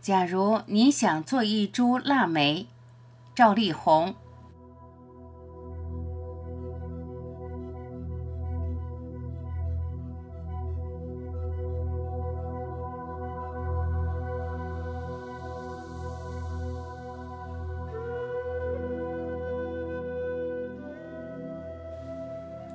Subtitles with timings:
[0.00, 2.66] 假如你想做一株腊梅，
[3.34, 4.14] 赵丽宏。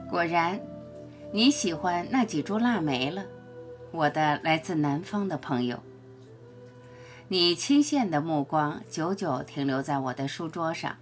[0.08, 0.60] 果然，
[1.32, 3.24] 你喜欢那几株腊梅了，
[3.92, 5.80] 我的来自南方的朋友。
[7.28, 10.96] 你倾羡的目光久久停留在我的书桌上，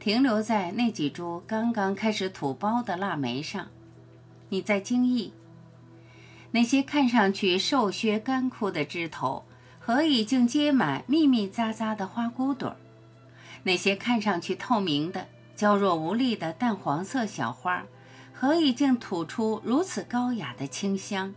[0.00, 3.68] 停留在那几株刚刚开始吐苞的腊梅上。
[4.48, 5.32] 你在惊异，
[6.50, 9.44] 那些看上去瘦削干枯的枝头
[9.78, 12.76] 和已经结满密密匝匝的花骨朵儿，
[13.62, 17.84] 那些看上去透明的、娇弱无力的淡黄色小花
[18.32, 21.32] 和已经吐出如此高雅的清香。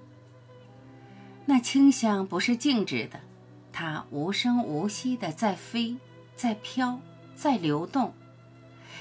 [1.46, 3.20] 那清香不是静止的。
[3.74, 5.98] 它无声无息地在飞，
[6.36, 7.00] 在飘，
[7.36, 8.14] 在流动，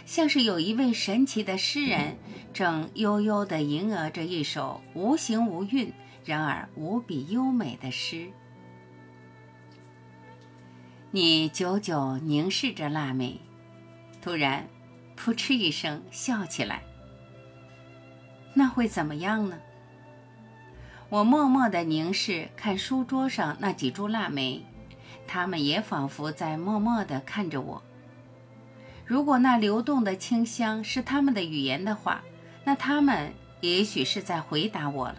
[0.06, 2.16] 像是有一位神奇的诗人
[2.52, 5.92] 正悠悠地吟额着一首无形无韵，
[6.24, 8.30] 然而无比优美的诗。
[11.10, 13.40] 你久久凝视着腊梅，
[14.22, 14.68] 突然，
[15.16, 16.82] 扑哧一声笑起来。
[18.54, 19.58] 那会怎么样呢？
[21.10, 24.64] 我默默地凝视，看书桌上那几株腊梅，
[25.26, 27.82] 它们也仿佛在默默地看着我。
[29.04, 32.22] 如果那流动的清香是它们的语言的话，
[32.62, 35.16] 那它们也许是在回答我了。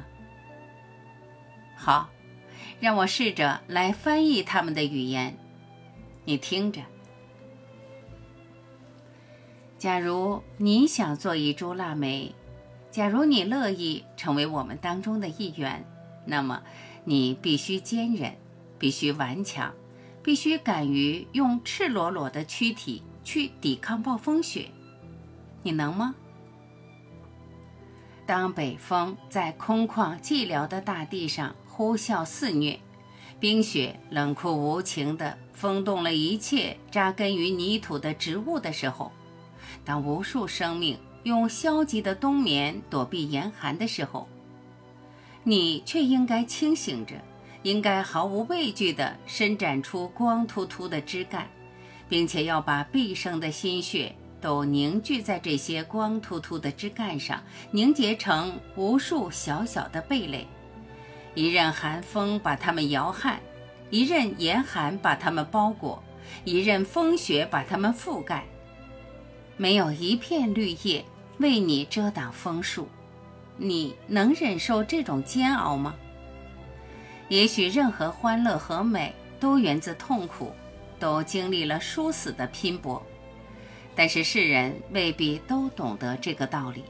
[1.75, 2.09] 好，
[2.79, 5.35] 让我试着来翻译它们的语言。
[6.23, 6.81] 你听着，
[9.77, 12.33] 假如你想做一株腊梅。
[12.91, 15.85] 假如你乐意成为我们当中的一员，
[16.25, 16.61] 那么
[17.05, 18.35] 你必须坚韧，
[18.77, 19.73] 必须顽强，
[20.21, 24.67] 必须敢于用赤裸裸的躯体去抵抗暴风雪。
[25.63, 26.15] 你能吗？
[28.25, 32.79] 当北风在空旷寂寥的大地上呼啸肆虐，
[33.39, 39.11] 冰雪冷酷无情地封冻了一切扎根于泥土的植物的时候，
[39.85, 40.99] 当无数生命。
[41.23, 44.27] 用消极的冬眠躲避严寒的时候，
[45.43, 47.15] 你却应该清醒着，
[47.63, 51.47] 应该毫无畏惧地伸展出光秃秃的枝干，
[52.09, 60.47] 并且要把毕生的心血都凝聚在这些光秃秃的枝干上，凝结成无数小小的蓓蕾。
[61.35, 63.39] 一任寒风把它们摇撼，
[63.91, 66.03] 一任严寒把它们包裹，
[66.43, 68.43] 一任风雪把它们覆盖，
[69.55, 71.05] 没有一片绿叶。
[71.41, 72.87] 为你遮挡风树，
[73.57, 75.95] 你能忍受这种煎熬吗？
[77.27, 80.53] 也许任何欢乐和美都源自痛苦，
[80.99, 83.01] 都经历了殊死的拼搏，
[83.95, 86.83] 但是世人未必都懂得这个道理。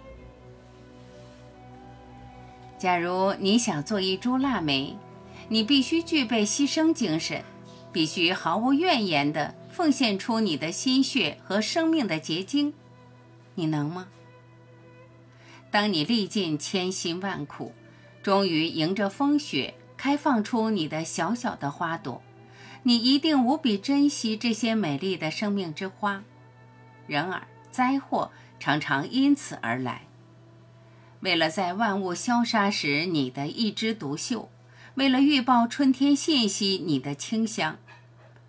[2.78, 4.98] 假如你想做一株腊梅，
[5.48, 7.44] 你必须具备牺牲精神，
[7.92, 12.74] 必须毫无怨言地奉献出你的心血和生命的结晶，
[13.54, 14.08] 你能吗？
[15.72, 17.74] 当你历尽千辛万苦，
[18.22, 22.22] 终于迎着风雪开放出你的小小的花朵，
[22.84, 26.24] 你一定无比珍惜这些美丽的生命之花。
[27.08, 30.04] 然而，灾祸常常因此而来。
[31.22, 34.50] 为了在万物消杀时你的一枝独秀，
[34.96, 37.78] 为了预报春天信息你的清香，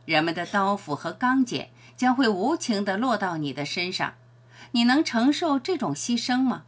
[0.04, 4.14] 人们的刀斧和钢剪将会无情地落到你的身上。
[4.72, 6.64] 你能承受这种牺牲吗？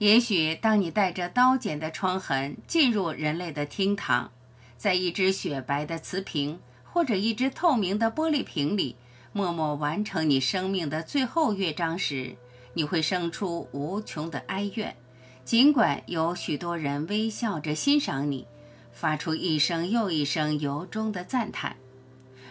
[0.00, 4.32] 也许当你带着刀剪的创痕进入人类的厅堂，
[4.78, 8.96] 在一只雪白的瓷瓶或者一只透明的玻璃瓶里，
[9.34, 12.34] 默默完成你生命的最后乐章时，
[12.72, 14.96] 你会生出无穷的哀怨。
[15.44, 18.46] 尽管有许多人微笑着欣赏你，
[18.92, 21.76] 发出一声又一声由衷的赞叹。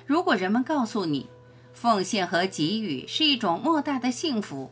[0.06, 1.28] 如果人们告诉你，
[1.74, 4.70] 奉献和给予是一种莫大的幸福，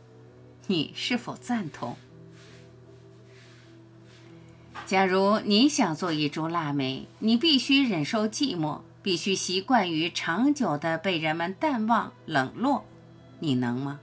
[0.68, 1.96] 你是否赞同？
[4.88, 12.86] 假如你想做一株腊梅，你必须忍受寂寞，必须习惯于长久的被人们淡忘、冷落。
[13.38, 14.00] 你能吗？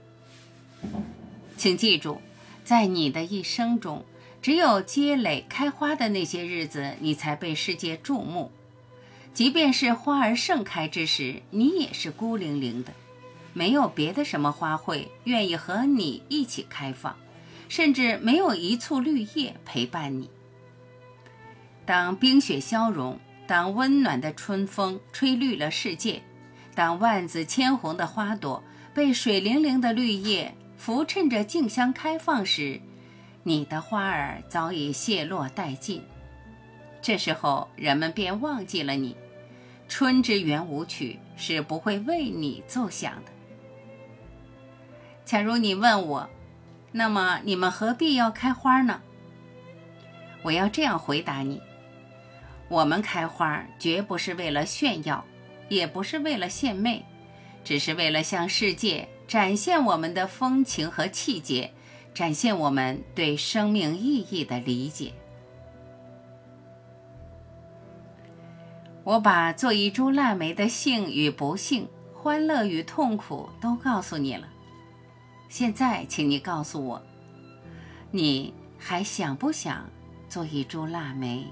[1.56, 2.20] 请记住，
[2.62, 4.04] 在你的一生中，
[4.40, 8.52] 只有积累开花的那些日子，你才被世界注目。
[9.34, 12.92] 即便是花儿盛开之时，你也是孤零零的，
[13.52, 17.16] 没有别的什么花卉愿意和你一起开放，
[17.68, 20.30] 甚至没有一簇绿叶陪伴你。
[21.86, 23.16] 当冰雪消融，
[23.46, 26.20] 当温暖的春风吹绿了世界，
[26.74, 28.62] 当万紫千红的花朵
[28.92, 32.80] 被水灵灵的绿叶扶衬着竞相开放时，
[33.44, 36.02] 你的花儿早已谢落殆尽。
[37.00, 39.16] 这时候，人们便忘记了你。
[39.88, 43.30] 春之圆舞曲是不会为你奏响的。
[45.24, 46.28] 假如你问我，
[46.90, 49.00] 那么你们何必要开花呢？
[50.42, 51.62] 我要这样回答你：
[52.68, 55.24] 我们开花绝不是为了炫耀，
[55.68, 57.04] 也不是为了献媚，
[57.62, 61.72] 只是为了向世界展现我们的风情和气节，
[62.12, 65.12] 展现我们对生命意义的理解。
[69.04, 74.48] 我把做一株腊梅的幸与不幸、欢乐与痛苦都告诉你了。
[75.48, 77.00] 现在，请你告诉我，
[78.10, 79.88] 你还想不想
[80.28, 81.46] 做一株腊梅？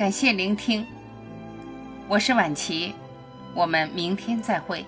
[0.00, 0.86] 感谢聆听。
[2.08, 2.94] 我是婉琪，
[3.52, 4.82] 我们明天再会。